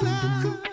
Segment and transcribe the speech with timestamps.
[0.00, 0.67] la la.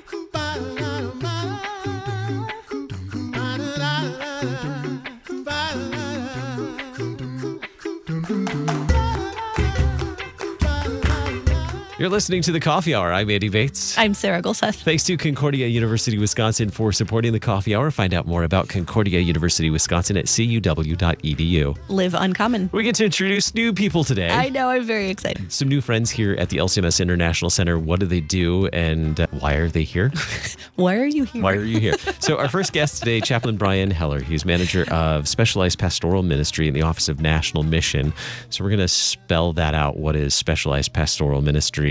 [11.97, 13.13] You're listening to the Coffee Hour.
[13.13, 13.97] I'm Andy Bates.
[13.97, 14.83] I'm Sarah Gulseth.
[14.83, 17.89] Thanks to Concordia University Wisconsin for supporting the Coffee Hour.
[17.89, 21.77] Find out more about Concordia University Wisconsin at cuw.edu.
[21.87, 22.69] Live uncommon.
[22.73, 24.29] We get to introduce new people today.
[24.29, 24.67] I know.
[24.67, 25.49] I'm very excited.
[25.49, 27.79] Some new friends here at the LCMS International Center.
[27.79, 30.11] What do they do and uh, why are they here?
[30.75, 31.41] Why are you here?
[31.41, 31.93] Why are you here?
[32.19, 34.19] so, our first guest today, Chaplain Brian Heller.
[34.19, 38.11] He's manager of Specialized Pastoral Ministry in the Office of National Mission.
[38.49, 39.95] So, we're going to spell that out.
[39.95, 41.84] What is Specialized Pastoral Ministry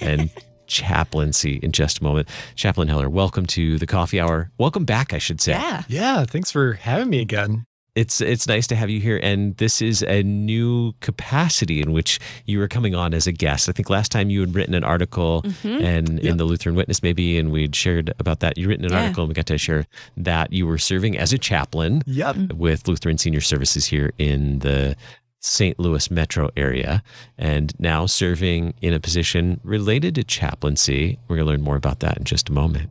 [0.00, 0.30] and
[0.66, 2.28] chaplaincy in just a moment?
[2.54, 4.50] Chaplain Heller, welcome to the Coffee Hour.
[4.58, 5.52] Welcome back, I should say.
[5.52, 5.82] Yeah.
[5.88, 7.64] Yeah, thanks for having me again.
[7.96, 12.20] It's it's nice to have you here, and this is a new capacity in which
[12.46, 13.68] you are coming on as a guest.
[13.68, 15.84] I think last time you had written an article, mm-hmm.
[15.84, 18.56] and in the Lutheran Witness maybe, and we'd shared about that.
[18.56, 19.02] You written an Yeah.
[19.02, 22.36] article, and we got to share that you were serving as a chaplain Yep.
[22.36, 22.58] Mm-hmm.
[22.58, 24.94] with Lutheran Senior Services here in the
[25.40, 25.78] St.
[25.78, 27.02] Louis metro area,
[27.38, 31.18] and now serving in a position related to chaplaincy.
[31.28, 32.90] We're going to learn more about that in just a moment.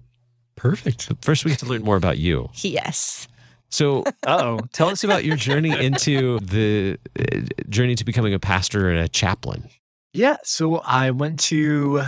[0.55, 1.07] Perfect.
[1.07, 2.49] But first, we have to learn more about you.
[2.55, 3.27] Yes.
[3.69, 8.89] So, Oh, Tell us about your journey into the uh, journey to becoming a pastor
[8.89, 9.69] and a chaplain.
[10.13, 10.37] yeah.
[10.43, 12.01] So I went to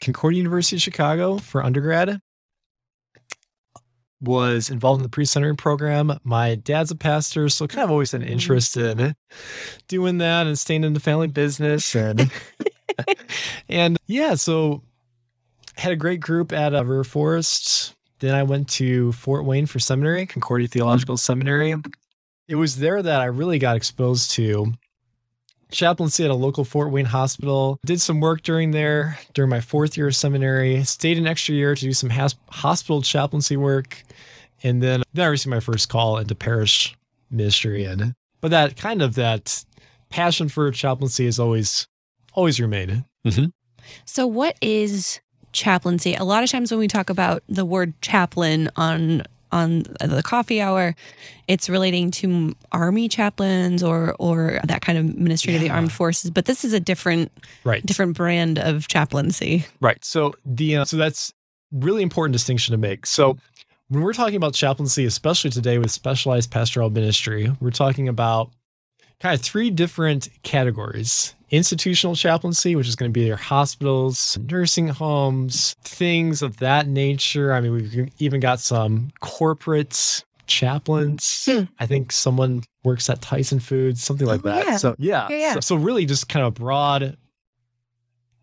[0.00, 2.20] Concordia University of Chicago for undergrad.
[4.20, 6.18] Was involved in the pre-centering program.
[6.24, 9.14] My dad's a pastor, so kind of always an interest in
[9.86, 12.30] doing that and staying in the family business and
[13.68, 14.34] and yeah.
[14.34, 14.82] So
[15.76, 17.94] had a great group at uh, River Forest.
[18.18, 21.76] Then I went to Fort Wayne for seminary, Concordia Theological Seminary.
[22.48, 24.72] It was there that I really got exposed to
[25.70, 27.78] chaplaincy at a local Fort Wayne hospital.
[27.84, 30.84] Did some work during there during my fourth year of seminary.
[30.84, 34.02] Stayed an extra year to do some has- hospital chaplaincy work,
[34.62, 36.96] and then then I received my first call into parish
[37.30, 37.84] ministry.
[37.84, 39.64] And but that kind of that
[40.10, 41.86] passion for chaplaincy has always
[42.32, 43.04] always remained.
[43.26, 43.46] Mm-hmm.
[44.04, 45.20] So, what is
[45.52, 46.14] chaplaincy?
[46.14, 50.60] A lot of times when we talk about the word chaplain on on the coffee
[50.60, 50.94] hour,
[51.46, 56.30] it's relating to army chaplains or or that kind of ministry to the armed forces.
[56.30, 57.32] But this is a different
[57.64, 57.84] Right.
[57.84, 59.66] different brand of chaplaincy.
[59.80, 60.04] Right.
[60.04, 61.32] So the uh, so that's
[61.72, 63.06] really important distinction to make.
[63.06, 63.36] So
[63.88, 68.50] when we're talking about chaplaincy, especially today with specialized pastoral ministry, we're talking about
[69.20, 71.34] kind of three different categories.
[71.50, 77.52] Institutional chaplaincy, which is going to be your hospitals, nursing homes, things of that nature.
[77.54, 81.44] I mean, we've even got some corporate chaplains.
[81.46, 81.62] Hmm.
[81.78, 84.66] I think someone works at Tyson Foods, something like Oh, that.
[84.66, 84.76] yeah.
[84.76, 85.52] So yeah, Yeah, yeah.
[85.54, 87.16] So, so really just kind of broad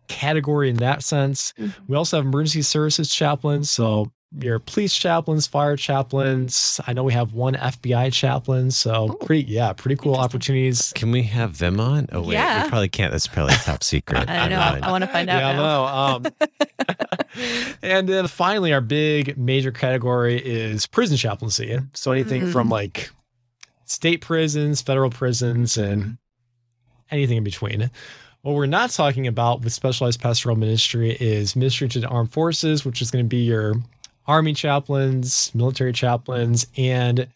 [0.08, 1.52] category in that sense.
[1.58, 1.72] Mhm.
[1.88, 3.70] We also have emergency services chaplains.
[3.70, 6.80] So your police chaplains, fire chaplains.
[6.86, 8.70] I know we have one FBI chaplain.
[8.70, 10.92] So Oh, pretty, yeah, pretty cool opportunities.
[10.94, 12.06] Can we have them on?
[12.12, 12.64] Oh wait, Yeah.
[12.64, 13.12] we probably can't.
[13.12, 14.28] That's probably top secret.
[14.28, 14.86] I don't know.
[14.86, 15.58] I want to find out Yeah, I now.
[15.62, 15.86] know.
[15.86, 16.26] Um,
[17.82, 21.78] and then finally, our big major category is prison chaplaincy.
[21.94, 22.52] So anything Mhm.
[22.52, 23.10] from like
[23.84, 26.18] state prisons, federal prisons, and
[27.10, 27.90] anything in between.
[28.42, 32.84] What we're not talking about with specialized pastoral ministry is ministry to the armed forces,
[32.84, 33.74] which is going to be your
[34.26, 37.28] army chaplains, military chaplains, and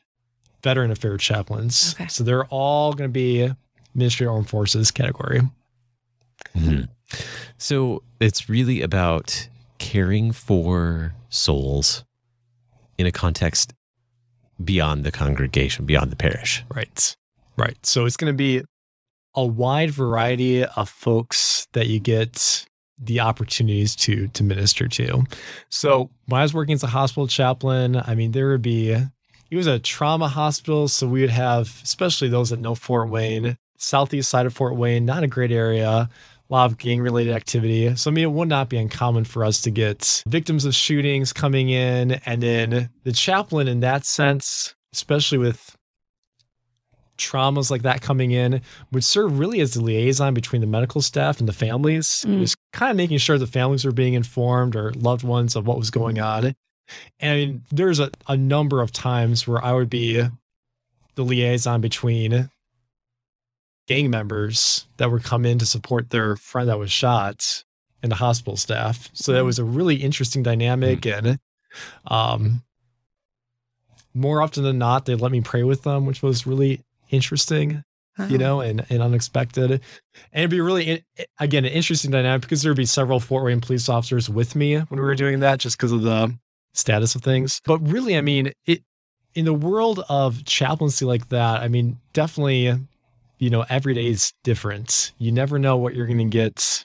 [0.63, 1.95] veteran affairs chaplains.
[1.95, 2.09] Okay.
[2.09, 3.53] So they're all going to be
[3.95, 5.43] ministry of armed forces category.
[6.55, 6.89] Mhm.
[7.59, 9.49] So it's really about
[9.79, 12.05] caring for souls
[12.99, 13.73] in a context
[14.63, 16.65] beyond the congregation, beyond the parish.
[16.75, 17.17] Right.
[17.57, 17.85] Right.
[17.85, 18.63] So it's going to be
[19.35, 22.67] a wide variety of folks that you get
[23.03, 25.25] the opportunities to to minister to.
[25.69, 29.57] So when I was working as a hospital chaplain, I mean there would be it
[29.57, 34.31] was a trauma hospital, so we would have especially those that know Fort Wayne, southeast
[34.31, 35.89] side of Fort Wayne, not a great area.
[35.89, 37.95] A lot of gang related activity.
[37.95, 41.33] So, I mean, it would not be uncommon for us to get victims of shootings
[41.33, 42.15] coming in.
[42.27, 45.77] And then the chaplain, in that sense, especially with
[47.21, 51.39] traumas like that coming in would serve really as the liaison between the medical staff
[51.39, 52.25] and the families.
[52.27, 52.35] Mm.
[52.37, 55.67] It was kind of making sure the families were being informed or loved ones of
[55.67, 56.55] what was going on.
[57.21, 60.23] And there's a, a number of times where I would be
[61.15, 62.51] the liaison between
[63.87, 67.65] gang members that would come in to support their friend that was shot
[68.03, 69.11] and the hospital staff.
[69.13, 69.47] So that Mhm.
[69.47, 71.05] was a really interesting dynamic.
[71.07, 71.39] And
[72.07, 72.63] um,
[74.15, 76.81] more often than not, they let me pray with them, which was really
[77.11, 77.85] interesting.
[78.29, 79.71] you know, and, and unexpected.
[79.71, 79.81] And
[80.35, 81.05] it'd be really,
[81.39, 85.01] again, an interesting dynamic because there'd be several Fort Wayne police officers with me when
[85.01, 86.37] we were doing that just because of the
[86.75, 87.63] status of things.
[87.65, 88.83] But really, I mean, it
[89.35, 92.77] in the world of chaplaincy like that, I mean, definitely,
[93.39, 95.13] you know, every day is different.
[95.19, 96.85] You never know what you're going to get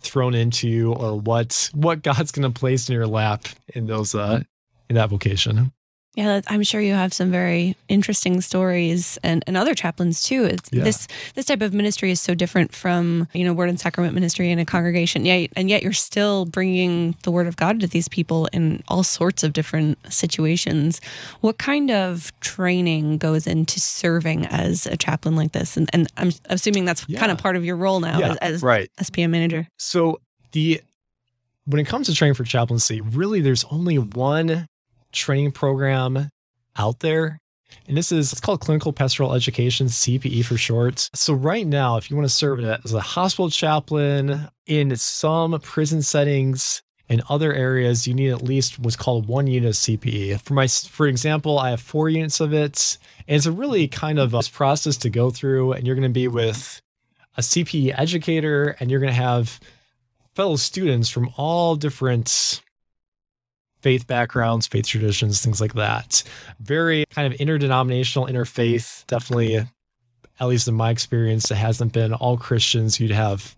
[0.00, 3.44] thrown into or what what God's going to place in your lap
[3.74, 4.42] in those uh
[4.88, 5.72] in that vocation.
[6.16, 10.44] Yeah, I'm sure you have some very interesting stories and, and other chaplains too.
[10.44, 10.82] It's, yeah.
[10.82, 14.50] This this type of ministry is so different from you know word and sacrament ministry
[14.50, 15.26] in a congregation.
[15.26, 19.02] Yeah, and yet you're still bringing the word of God to these people in all
[19.02, 21.02] sorts of different situations.
[21.42, 25.76] What kind of training goes into serving as a chaplain like this?
[25.76, 27.20] And, and I'm assuming that's yeah.
[27.20, 28.90] kind of part of your role now yeah, as, as right.
[28.98, 29.68] SPM manager.
[29.76, 30.22] So
[30.52, 30.80] the
[31.66, 34.66] when it comes to training for chaplaincy, really there's only one
[35.12, 36.30] training program
[36.76, 37.40] out there.
[37.88, 41.08] And this is, it's called Clinical Pastoral Education, CPE for short.
[41.14, 46.02] So, right now, if you want to serve as a hospital chaplain in some prison
[46.02, 50.40] settings and other areas, you need at least what's called one unit of CPE.
[50.40, 52.98] For my, for example, I have four units of it.
[53.28, 55.72] And it's a really kind of a process to go through.
[55.72, 56.80] And you're going to be with
[57.36, 59.60] a CPE educator, and you're going to have
[60.34, 62.62] fellow students from all different
[63.86, 66.24] faith backgrounds, faith traditions, things like that.
[66.58, 69.06] Very kind of interdenominational, interfaith.
[69.06, 69.58] Definitely,
[70.40, 72.98] at least in my experience, it hasn't been all Christians.
[72.98, 73.54] You'd have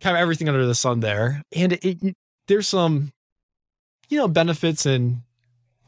[0.00, 1.42] kind of everything under the sun there.
[1.54, 2.16] And it, it,
[2.48, 3.12] there's some,
[4.08, 5.18] you know, benefits and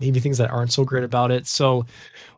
[0.00, 1.46] maybe things that aren't so great about it.
[1.46, 1.86] So,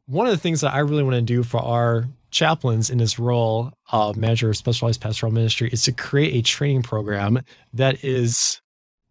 [0.06, 3.19] one of the things that I really want to do for our chaplains in this
[3.19, 7.43] role of manager of specialized pastoral ministry is to create a training program
[7.73, 8.61] that is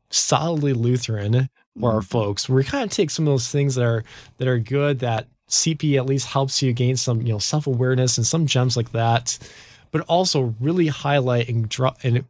[0.09, 2.49] solidly Lutheran for our folks.
[2.49, 4.03] We kind of take some of those things that are
[4.37, 8.17] that are good that CP at least helps you gain some you know self awareness
[8.17, 9.37] and some gems like that,
[9.91, 12.25] but also really highlight and draw and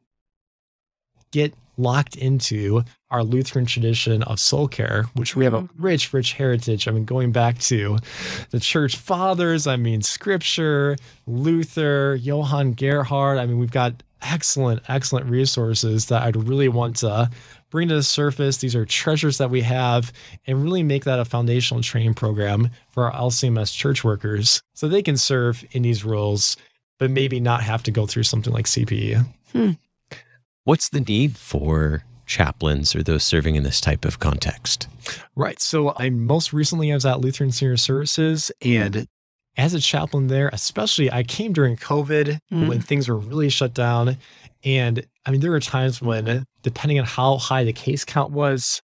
[1.32, 5.84] get locked into our Lutheran tradition of soul care, which we have a mm-hmm.
[5.84, 6.88] rich, rich heritage.
[6.88, 7.98] I mean, going back to
[8.50, 13.38] the church fathers, I mean, scripture, Luther, Johann Gerhard.
[13.38, 17.30] I mean, we've got excellent, excellent resources that I'd really want to
[17.70, 18.58] bring to the surface.
[18.58, 20.12] These are treasures that we have
[20.46, 25.02] and really make that a foundational training program for our LCMS church workers so they
[25.02, 26.58] can serve in these roles,
[27.00, 29.26] but maybe not have to go through something like CPE.
[29.52, 29.72] Hmm.
[30.64, 34.88] What's the need for chaplains or those serving in this type of context?
[35.36, 35.62] Right.
[35.62, 39.08] So I most recently I was at Lutheran Senior Services and
[39.56, 42.68] as a chaplain there, especially I came during COVID mm.
[42.68, 44.18] when things were really shut down
[44.64, 48.82] and I mean, there were times when, depending on how high the case count was,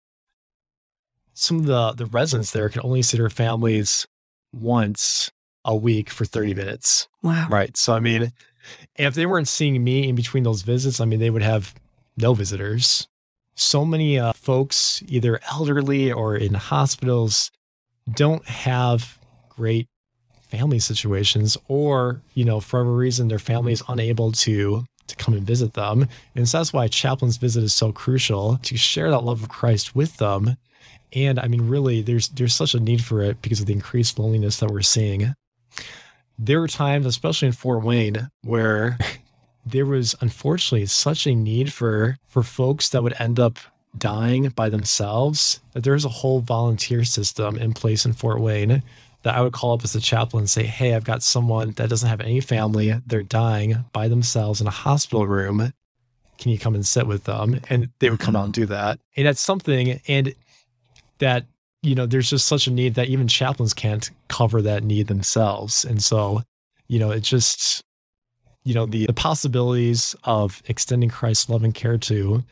[1.33, 4.05] some of the, the residents there could only see their families
[4.53, 5.31] once
[5.63, 7.07] a week for 30 minutes.
[7.23, 7.47] Wow.
[7.49, 7.77] Right.
[7.77, 8.33] So, I mean,
[8.97, 11.73] if they weren't seeing me in between those visits, I mean, they would have
[12.17, 13.07] no visitors.
[13.55, 17.49] So many uh, folks, either elderly or in hospitals,
[18.13, 19.17] don't have
[19.47, 19.87] great
[20.49, 25.33] family situations, or, you know, for whatever reason, their family is unable to to come
[25.33, 26.07] and visit them.
[26.35, 29.95] And so that's why chaplain's visit is so crucial to share that love of Christ
[29.95, 30.57] with them.
[31.13, 34.19] And I mean, really, there's there's such a need for it because of the increased
[34.19, 35.33] loneliness that we're seeing.
[36.37, 38.97] There were times, especially in Fort Wayne, where
[39.65, 43.57] there was unfortunately such a need for for folks that would end up
[43.97, 48.83] dying by themselves that there's a whole volunteer system in place in Fort Wayne
[49.23, 51.89] that I would call up as a chaplain and say, Hey, I've got someone that
[51.89, 52.93] doesn't have any family.
[53.05, 55.73] They're dying by themselves in a hospital room.
[56.37, 57.59] Can you come and sit with them?
[57.69, 58.99] And they would come out and do that.
[59.17, 60.33] And that's something, and
[61.17, 61.45] that,
[61.81, 65.83] you know, there's just such a need that even chaplains can't cover that need themselves.
[65.83, 66.41] And so,
[66.87, 67.83] you know, it just,
[68.63, 72.43] you know, the, the possibilities of extending Christ's love and care to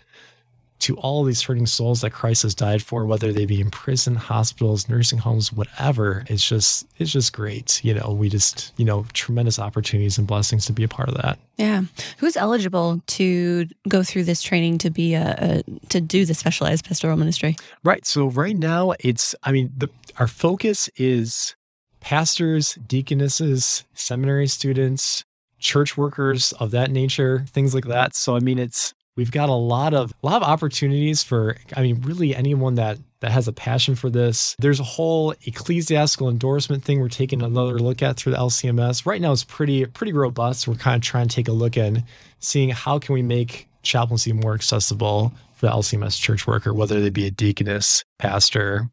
[0.79, 4.15] to all these hurting souls that Christ has died for, whether they be in prison,
[4.15, 6.23] hospitals, nursing homes, whatever.
[6.27, 7.83] It's just it's just great.
[7.83, 11.15] You know, we just, you know, tremendous opportunities and blessings to be a part of
[11.15, 11.39] that.
[11.57, 11.83] Yeah.
[12.19, 16.85] Who's eligible to go through this training to be a, a to do the specialized
[16.85, 17.55] pastoral ministry?
[17.83, 18.05] Right.
[18.05, 21.55] So right now it's I mean, the our focus is
[22.01, 25.25] pastors, deaconesses, seminary students,
[25.59, 28.15] church workers of that nature, things like that.
[28.15, 31.81] So I mean it's we've got a lot of a lot of opportunities for i
[31.81, 36.83] mean really anyone that that has a passion for this there's a whole ecclesiastical endorsement
[36.83, 40.67] thing we're taking another look at through the lcms right now it's pretty pretty robust
[40.67, 42.01] we're kind of trying to take a look at
[42.39, 47.09] seeing how can we make chaplaincy more accessible for the lcms church worker whether they
[47.09, 48.89] be a deaconess pastor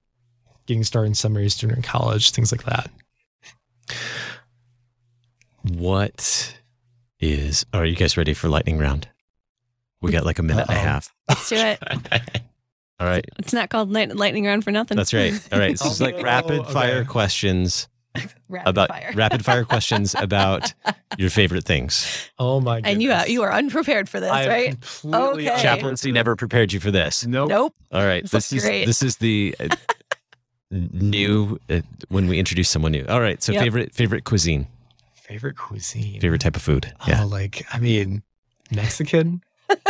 [0.66, 2.90] getting started in seminary student in college things like that
[5.62, 6.60] What
[7.20, 7.64] is?
[7.72, 9.08] Are you guys ready for lightning round?
[10.04, 11.12] We got like a minute and a half.
[11.28, 11.78] Let's do it.
[13.00, 14.96] All right, It's not called light, lightning round for nothing.
[14.96, 15.32] that's right.
[15.52, 17.88] All right, so it's like Oh, rapid fire questions
[18.48, 19.12] Rapid about fire.
[19.16, 20.72] rapid fire questions about
[21.18, 22.30] your favorite things.
[22.38, 22.92] Oh my goodness.
[22.92, 24.70] and you are, you are unprepared for this, I right?
[24.80, 25.60] completely Okay.
[25.62, 27.26] Chaplaincy never prepared you for this.
[27.26, 27.48] Nope.
[27.48, 27.74] Nope.
[27.90, 28.86] All right, That's this is great.
[28.86, 29.74] this is the uh,
[30.70, 33.04] new uh, when we introduce someone new.
[33.08, 33.62] All right, so Yep.
[33.62, 34.66] favorite favorite cuisine,
[35.14, 36.20] Favorite cuisine.
[36.20, 36.92] favorite type of food.
[37.00, 37.24] Oh, Yeah.
[37.24, 38.22] like I mean,
[38.70, 39.42] Mexican.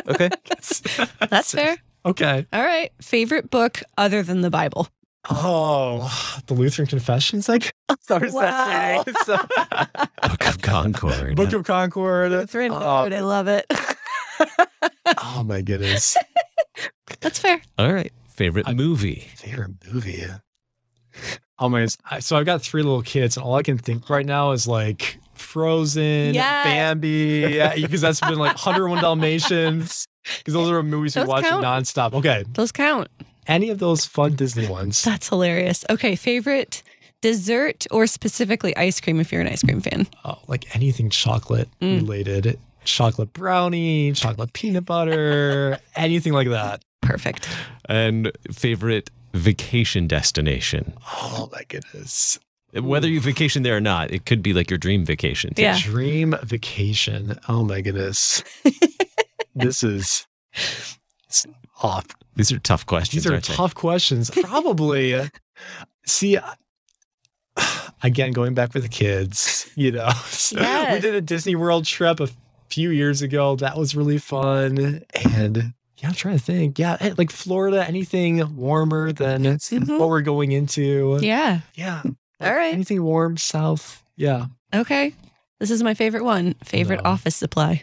[0.08, 0.28] Okay.
[1.30, 1.76] That's fair.
[2.06, 2.46] Okay.
[2.52, 2.90] All right.
[3.00, 4.88] Favorite book other than the Bible?
[5.30, 7.48] Oh, the Lutheran Confessions.
[7.48, 9.04] Like, sorry, Wow.
[9.26, 11.34] Book of Concord.
[11.36, 12.30] Book of Concord.
[12.30, 12.78] Lutheran Oh.
[13.04, 13.12] Road.
[13.14, 13.64] I love it.
[15.22, 16.16] Oh my goodness.
[17.20, 17.62] That's fair.
[17.78, 19.26] All right, favorite I- movie.
[19.36, 20.24] Favorite movie.
[21.58, 21.86] Oh my
[22.20, 25.18] So I've got three little kids, and all I can think right now is like
[25.34, 26.64] Frozen, Yes.
[26.64, 30.06] Bambi, yeah, because that's been like 101 Dalmatians.
[30.38, 31.62] Because those are movies we watch count.
[31.62, 32.14] nonstop.
[32.14, 33.08] Okay, Those count.
[33.46, 35.02] any of those fun Disney ones?
[35.02, 35.84] That's hilarious.
[35.90, 36.16] Okay.
[36.16, 36.82] Favorite
[37.20, 40.06] dessert or specifically ice cream if you're an ice cream fan?
[40.24, 42.00] Oh, like anything chocolate Mm.
[42.00, 46.82] related, chocolate brownie, chocolate peanut butter, anything like that.
[47.02, 47.46] Perfect.
[47.86, 50.94] And favorite vacation destination.
[51.06, 52.38] Oh my goodness.
[52.76, 55.54] Whether you vacation there or not, it could be like your dream vacation.
[55.54, 55.62] too.
[55.62, 55.78] Yeah.
[55.80, 57.38] Dream vacation.
[57.48, 58.42] Oh my goodness.
[59.54, 60.26] this is
[61.82, 62.06] off.
[62.36, 63.22] These are tough questions.
[63.24, 63.54] These are aren't they?
[63.54, 64.30] tough questions.
[64.30, 65.14] Probably.
[65.14, 65.28] uh,
[66.06, 66.36] See,
[68.02, 70.06] again, going back with the kids, you know,
[70.52, 71.02] we Yes.
[71.02, 72.28] did a Disney World trip a
[72.68, 73.56] few years ago.
[73.56, 75.02] That was really fun.
[75.36, 76.78] And yeah, I'm trying to think.
[76.78, 79.98] Yeah, eh, like Florida, anything warmer than Mhm.
[79.98, 81.18] what we're going into.
[81.22, 81.60] Yeah.
[81.76, 82.02] Yeah.
[82.40, 82.72] All right.
[82.74, 84.02] Anything warm, south.
[84.16, 84.46] Yeah.
[84.74, 85.14] Okay.
[85.60, 86.54] This is my favorite one.
[86.64, 87.10] Favorite No.
[87.10, 87.82] office supply.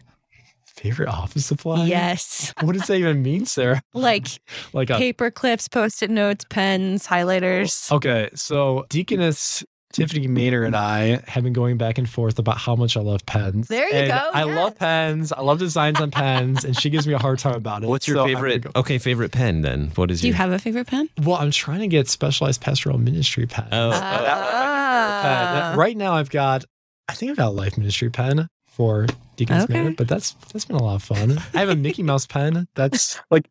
[0.66, 1.86] Favorite office supply?
[1.86, 2.54] Yes.
[2.62, 3.82] What does that even mean, Sarah?
[3.94, 4.28] Like
[4.74, 7.92] Like a paper clips, post it notes, pens, highlighters.
[7.92, 12.76] Okay, so Deaconess Tiffany Maynard and I have been going back and forth about how
[12.76, 13.68] much I love pens.
[13.68, 14.56] There you And go, I yes.
[14.56, 15.32] love pens.
[15.32, 17.88] I love designs on pens, and she gives me a hard time about it.
[17.88, 18.62] What's your So favorite?
[18.64, 19.92] gonna go- Okay, favorite pen then.
[19.96, 21.10] What is Do you have a favorite pen?
[21.24, 23.68] Well, I'm trying to get specialized pastoral ministry pen.
[23.72, 25.74] Oh, Ah.
[25.74, 26.66] Uh, right now, I've got,
[27.08, 29.08] I think I've got a life ministry pen for
[29.42, 29.74] Deaconess Okay.
[29.74, 31.40] Maynard, but that's that's been a lot of fun.
[31.56, 33.50] I have a Mickey Mouse pen that's like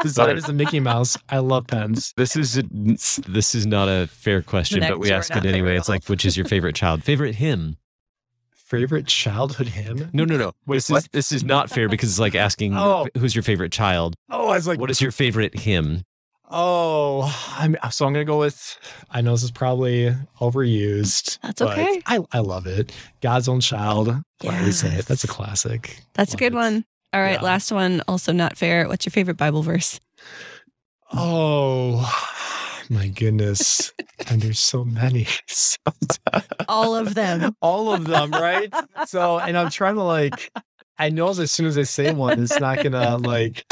[0.00, 1.16] designed as a Mickey Mouse.
[1.28, 2.14] I love pens.
[2.16, 2.62] This is a,
[3.28, 5.76] this is not a fair question, but we ask it anyway.
[5.76, 7.02] It's like, which is your favorite child?
[7.02, 7.78] Favorite hymn?
[8.52, 10.08] Favorite childhood hymn?
[10.12, 10.52] No, no, no.
[10.66, 13.08] Wait, this is this is not fair because it's like asking Oh.
[13.18, 14.14] who's your favorite child.
[14.30, 16.02] Oh, I was like, What is your favorite hymn?
[16.50, 17.22] Oh,
[17.56, 18.78] I'm so I'm gonna go with.
[19.10, 21.38] I know this is probably overused.
[21.42, 22.02] That's but okay.
[22.06, 22.92] I I love it.
[23.22, 24.14] God's own child.
[24.44, 25.06] Always say it.
[25.06, 26.00] That's a classic.
[26.12, 26.56] That's a good it.
[26.56, 26.84] one.
[27.12, 27.42] All right, Yeah.
[27.42, 28.02] last one.
[28.08, 28.88] Also not fair.
[28.88, 30.00] What's your favorite Bible verse?
[31.12, 32.12] Oh
[32.90, 33.92] my goodness!
[34.28, 35.26] and there's so many.
[36.68, 37.56] All of them.
[37.62, 38.72] All of them, right?
[39.06, 40.50] So, and I'm trying to like.
[40.98, 43.64] I know as soon as I say one, it's not gonna like.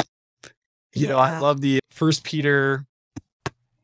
[0.95, 2.85] You know, I love the First Peter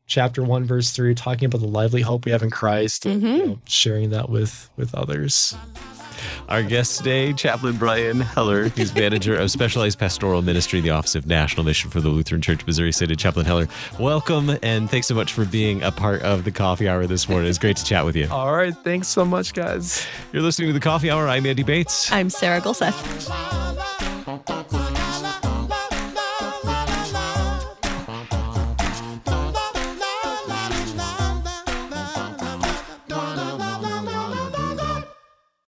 [0.06, 3.28] chapter one verse three talking about the lively hope we have in christ and, you
[3.28, 3.46] Mhm.
[3.46, 5.54] know, sharing that with with others
[6.50, 8.68] Our guest today, Chaplain Brian Heller.
[8.76, 12.42] He's manager of Specialized Pastoral Ministry, in the Office of National Mission for the Lutheran
[12.42, 13.18] Church, Missouri Synod.
[13.18, 17.06] Chaplain Heller, welcome and thanks so much for being a part of the coffee hour
[17.06, 17.48] this morning.
[17.48, 18.26] It's great to chat with you.
[18.30, 21.26] all right thanks so much guys You're listening to the coffee hour.
[21.28, 22.10] I'm Andy Bates.
[22.12, 23.56] I'm Sarah Gulseth.